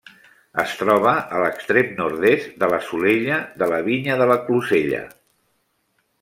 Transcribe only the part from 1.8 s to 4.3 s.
nord-est de la Solella de la Vinya de